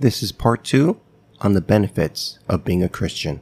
[0.00, 1.00] This is part two
[1.40, 3.40] on the benefits of being a Christian.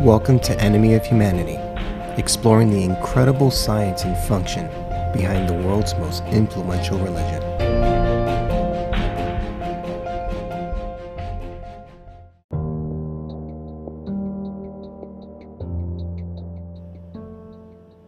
[0.00, 1.60] Welcome to Enemy of Humanity,
[2.20, 4.68] exploring the incredible science and function
[5.12, 7.42] behind the world's most influential religion.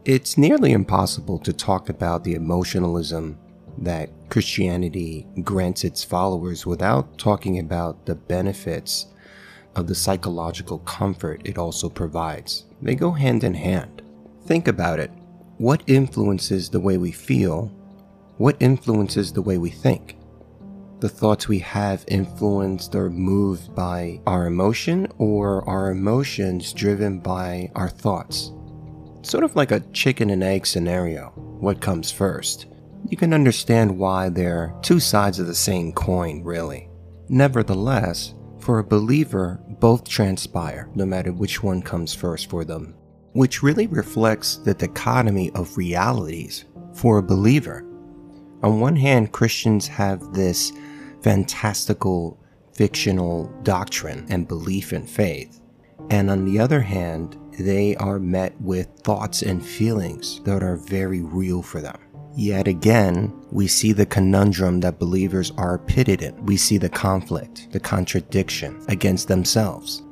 [0.05, 3.39] It's nearly impossible to talk about the emotionalism
[3.79, 9.07] that Christianity grants its followers without talking about the benefits
[9.77, 12.65] of the psychological comfort it also provides.
[12.83, 14.03] They go hand in hand.
[14.45, 15.11] Think about it.
[15.63, 17.67] What influences the way we feel?
[18.37, 20.17] What influences the way we think?
[20.99, 27.71] The thoughts we have influenced or moved by our emotion, or our emotions driven by
[27.77, 28.51] our thoughts?
[29.23, 31.27] Sort of like a chicken and egg scenario.
[31.61, 32.67] What comes first?
[33.09, 36.89] You can understand why they're two sides of the same coin, really.
[37.29, 42.97] Nevertheless, for a believer, both transpire, no matter which one comes first for them,
[43.33, 47.85] which really reflects the dichotomy of realities for a believer.
[48.63, 50.73] On one hand, Christians have this
[51.23, 52.39] fantastical,
[52.75, 55.61] fictional doctrine and belief in faith,
[56.11, 61.21] and on the other hand, they are met with thoughts and feelings that are very
[61.23, 61.99] real for them.
[62.35, 66.47] Yet again, we see the conundrum that believers are pitted in.
[66.47, 70.03] We see the conflict, the contradiction against themselves.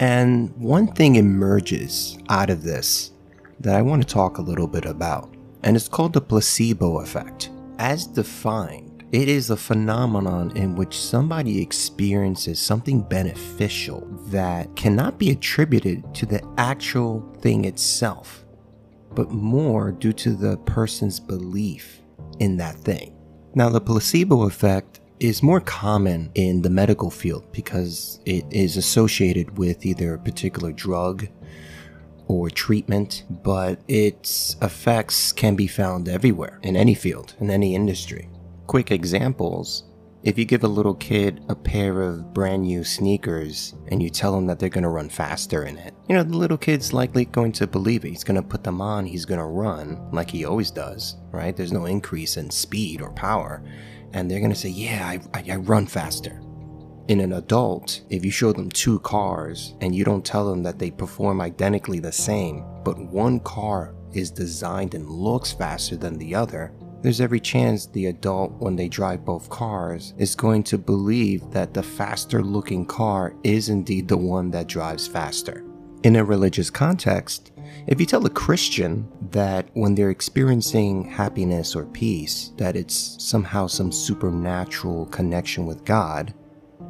[0.00, 3.12] And one thing emerges out of this
[3.60, 7.50] that I want to talk a little bit about, and it's called the placebo effect.
[7.78, 15.30] As defined, it is a phenomenon in which somebody experiences something beneficial that cannot be
[15.30, 18.44] attributed to the actual thing itself
[19.14, 22.00] but more due to the person's belief
[22.38, 23.14] in that thing.
[23.54, 29.58] Now, the placebo effect is more common in the medical field because it is associated
[29.58, 31.28] with either a particular drug
[32.26, 38.30] or treatment, but its effects can be found everywhere in any field, in any industry.
[38.66, 39.84] Quick examples
[40.22, 44.36] if you give a little kid a pair of brand new sneakers and you tell
[44.36, 47.24] him that they're going to run faster in it, you know, the little kid's likely
[47.24, 48.10] going to believe it.
[48.10, 51.56] He's going to put them on, he's going to run like he always does, right?
[51.56, 53.62] There's no increase in speed or power.
[54.12, 56.42] And they're going to say, Yeah, I, I, I run faster.
[57.08, 60.78] In an adult, if you show them two cars and you don't tell them that
[60.78, 66.34] they perform identically the same, but one car is designed and looks faster than the
[66.34, 71.50] other, there's every chance the adult, when they drive both cars, is going to believe
[71.50, 75.64] that the faster looking car is indeed the one that drives faster.
[76.02, 77.52] In a religious context,
[77.86, 83.66] if you tell a Christian that when they're experiencing happiness or peace, that it's somehow
[83.66, 86.34] some supernatural connection with God,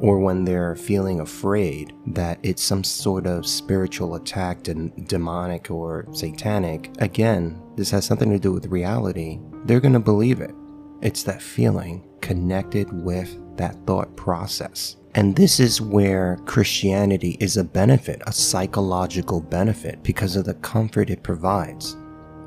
[0.01, 6.07] or when they're feeling afraid that it's some sort of spiritual attack, and demonic or
[6.11, 10.55] satanic, again, this has something to do with reality, they're going to believe it.
[11.01, 14.97] It's that feeling connected with that thought process.
[15.13, 21.11] And this is where Christianity is a benefit, a psychological benefit, because of the comfort
[21.11, 21.95] it provides.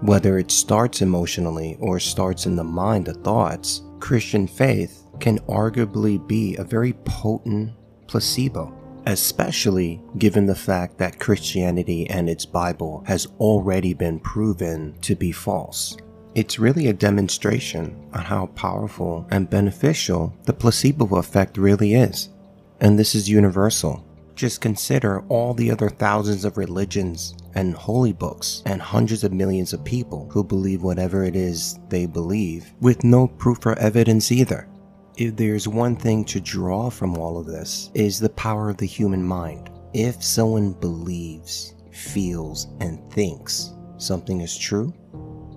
[0.00, 6.24] Whether it starts emotionally or starts in the mind, the thoughts, Christian faith can arguably
[6.26, 7.72] be a very potent
[8.06, 8.72] placebo,
[9.06, 15.32] especially given the fact that Christianity and its Bible has already been proven to be
[15.32, 15.96] false.
[16.34, 22.28] It's really a demonstration on how powerful and beneficial the placebo effect really is.
[22.80, 24.04] And this is universal.
[24.34, 29.72] Just consider all the other thousands of religions and holy books and hundreds of millions
[29.72, 34.68] of people who believe whatever it is they believe with no proof or evidence either.
[35.16, 38.86] If there's one thing to draw from all of this is the power of the
[38.86, 39.70] human mind.
[39.92, 44.92] If someone believes, feels, and thinks something is true,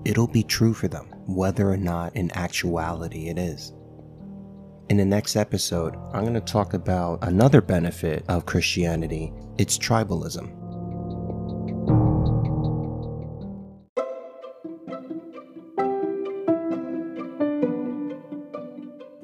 [0.06, 3.74] it'll be true for them, whether or not in actuality it is.
[4.90, 10.67] In the next episode, I'm going to talk about another benefit of Christianity it's tribalism.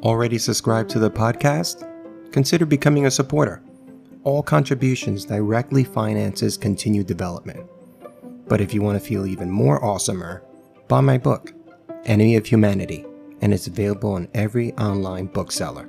[0.03, 1.89] Already subscribed to the podcast?
[2.33, 3.63] Consider becoming a supporter.
[4.25, 7.65] All contributions directly finances continued development.
[8.49, 10.41] But if you want to feel even more awesomer,
[10.89, 11.53] buy my book,
[12.03, 13.05] Enemy of Humanity
[13.43, 15.87] and it's available on every online bookseller.